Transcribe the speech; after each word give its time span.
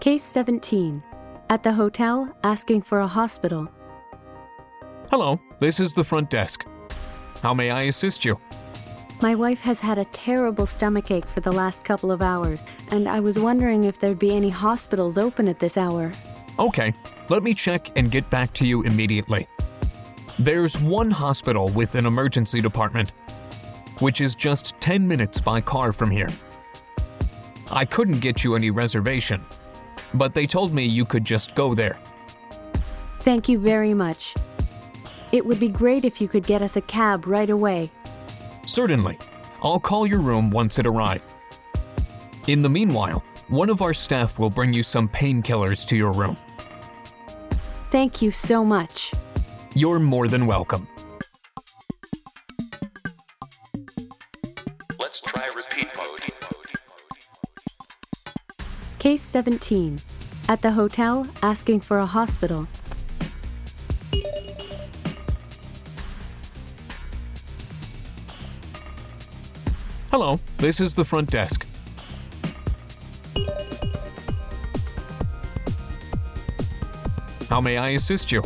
Case 0.00 0.24
17. 0.24 1.02
At 1.50 1.62
the 1.62 1.74
hotel, 1.74 2.34
asking 2.42 2.80
for 2.80 3.00
a 3.00 3.06
hospital. 3.06 3.68
Hello, 5.10 5.38
this 5.58 5.78
is 5.78 5.92
the 5.92 6.02
front 6.02 6.30
desk. 6.30 6.64
How 7.42 7.52
may 7.52 7.70
I 7.70 7.82
assist 7.82 8.24
you? 8.24 8.40
My 9.20 9.34
wife 9.34 9.60
has 9.60 9.78
had 9.78 9.98
a 9.98 10.06
terrible 10.06 10.64
stomachache 10.64 11.28
for 11.28 11.40
the 11.40 11.52
last 11.52 11.84
couple 11.84 12.10
of 12.10 12.22
hours, 12.22 12.60
and 12.92 13.06
I 13.06 13.20
was 13.20 13.38
wondering 13.38 13.84
if 13.84 14.00
there'd 14.00 14.18
be 14.18 14.34
any 14.34 14.48
hospitals 14.48 15.18
open 15.18 15.46
at 15.48 15.58
this 15.58 15.76
hour. 15.76 16.10
Okay, 16.58 16.94
let 17.28 17.42
me 17.42 17.52
check 17.52 17.90
and 17.94 18.10
get 18.10 18.28
back 18.30 18.54
to 18.54 18.66
you 18.66 18.80
immediately. 18.84 19.46
There's 20.38 20.80
one 20.80 21.10
hospital 21.10 21.70
with 21.74 21.94
an 21.94 22.06
emergency 22.06 22.62
department, 22.62 23.12
which 23.98 24.22
is 24.22 24.34
just 24.34 24.80
10 24.80 25.06
minutes 25.06 25.42
by 25.42 25.60
car 25.60 25.92
from 25.92 26.10
here. 26.10 26.28
I 27.70 27.84
couldn't 27.84 28.20
get 28.20 28.42
you 28.42 28.56
any 28.56 28.70
reservation, 28.70 29.44
but 30.14 30.34
they 30.34 30.46
told 30.46 30.72
me 30.72 30.84
you 30.84 31.04
could 31.04 31.24
just 31.24 31.54
go 31.54 31.74
there. 31.74 31.98
Thank 33.20 33.48
you 33.48 33.58
very 33.58 33.94
much. 33.94 34.34
It 35.32 35.44
would 35.44 35.60
be 35.60 35.68
great 35.68 36.04
if 36.04 36.20
you 36.20 36.28
could 36.28 36.44
get 36.44 36.62
us 36.62 36.76
a 36.76 36.80
cab 36.80 37.26
right 37.26 37.50
away. 37.50 37.90
Certainly. 38.66 39.18
I'll 39.62 39.80
call 39.80 40.06
your 40.06 40.20
room 40.20 40.50
once 40.50 40.78
it 40.78 40.86
arrives. 40.86 41.24
In 42.48 42.62
the 42.62 42.68
meanwhile, 42.68 43.22
one 43.48 43.68
of 43.68 43.82
our 43.82 43.92
staff 43.92 44.38
will 44.38 44.48
bring 44.48 44.72
you 44.72 44.82
some 44.82 45.08
painkillers 45.08 45.86
to 45.88 45.96
your 45.96 46.12
room. 46.12 46.36
Thank 47.90 48.22
you 48.22 48.30
so 48.30 48.64
much. 48.64 49.12
You're 49.74 49.98
more 49.98 50.28
than 50.28 50.46
welcome. 50.46 50.88
Let's 54.98 55.20
try 55.20 55.46
repeat 55.54 55.88
mode. 55.96 56.20
Case 59.00 59.22
17. 59.22 59.96
At 60.50 60.60
the 60.60 60.72
hotel, 60.72 61.26
asking 61.42 61.80
for 61.80 62.00
a 62.00 62.04
hospital. 62.04 62.68
Hello, 70.10 70.36
this 70.58 70.82
is 70.82 70.92
the 70.92 71.02
front 71.02 71.30
desk. 71.30 71.66
How 77.48 77.62
may 77.62 77.78
I 77.78 77.92
assist 77.92 78.30
you? 78.30 78.42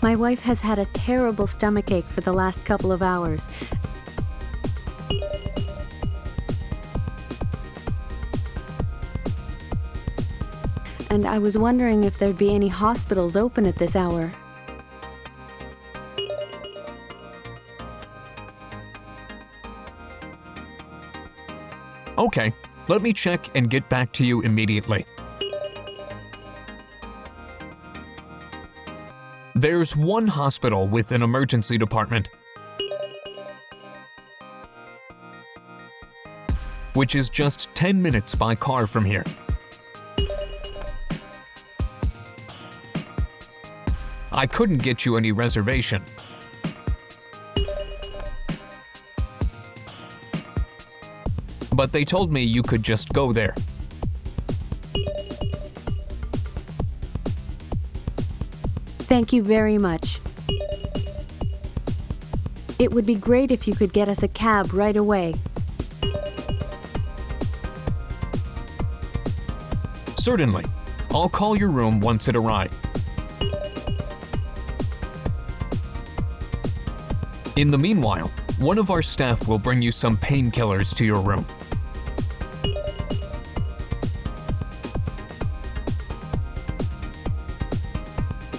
My 0.00 0.14
wife 0.14 0.40
has 0.42 0.60
had 0.60 0.78
a 0.78 0.84
terrible 0.94 1.48
stomachache 1.48 2.04
for 2.04 2.20
the 2.20 2.32
last 2.32 2.64
couple 2.64 2.92
of 2.92 3.02
hours. 3.02 3.48
And 11.12 11.26
I 11.26 11.38
was 11.38 11.58
wondering 11.58 12.04
if 12.04 12.16
there'd 12.16 12.38
be 12.38 12.54
any 12.54 12.68
hospitals 12.68 13.36
open 13.36 13.66
at 13.66 13.76
this 13.76 13.94
hour. 13.94 14.32
Okay, 22.16 22.54
let 22.88 23.02
me 23.02 23.12
check 23.12 23.54
and 23.54 23.68
get 23.68 23.86
back 23.90 24.10
to 24.14 24.24
you 24.24 24.40
immediately. 24.40 25.04
There's 29.54 29.94
one 29.94 30.26
hospital 30.26 30.88
with 30.88 31.12
an 31.12 31.22
emergency 31.22 31.76
department, 31.76 32.30
which 36.94 37.14
is 37.14 37.28
just 37.28 37.74
10 37.74 38.00
minutes 38.00 38.34
by 38.34 38.54
car 38.54 38.86
from 38.86 39.04
here. 39.04 39.24
I 44.34 44.46
couldn't 44.46 44.82
get 44.82 45.04
you 45.04 45.16
any 45.16 45.30
reservation, 45.32 46.02
but 51.74 51.92
they 51.92 52.04
told 52.04 52.32
me 52.32 52.42
you 52.42 52.62
could 52.62 52.82
just 52.82 53.12
go 53.12 53.32
there. 53.32 53.54
Thank 59.12 59.32
you 59.32 59.42
very 59.42 59.76
much. 59.76 60.20
It 62.78 62.92
would 62.92 63.06
be 63.06 63.14
great 63.14 63.50
if 63.50 63.68
you 63.68 63.74
could 63.74 63.92
get 63.92 64.08
us 64.08 64.22
a 64.22 64.28
cab 64.28 64.72
right 64.72 64.96
away. 64.96 65.34
Certainly. 70.16 70.64
I'll 71.10 71.28
call 71.28 71.56
your 71.56 71.68
room 71.68 72.00
once 72.00 72.26
it 72.28 72.34
arrives. 72.34 72.80
In 77.56 77.70
the 77.70 77.76
meanwhile, 77.76 78.28
one 78.58 78.78
of 78.78 78.90
our 78.90 79.02
staff 79.02 79.46
will 79.46 79.58
bring 79.58 79.82
you 79.82 79.92
some 79.92 80.16
painkillers 80.16 80.94
to 80.94 81.04
your 81.04 81.20
room. 81.20 81.44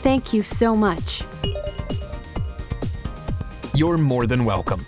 Thank 0.04 0.32
you 0.32 0.44
so 0.44 0.76
much. 0.76 1.24
You're 3.74 3.98
more 3.98 4.28
than 4.28 4.44
welcome. 4.44 4.86